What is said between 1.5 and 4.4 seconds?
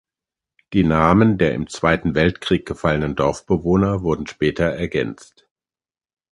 im Zweiten Weltkrieg gefallenen Dorfbewohner wurden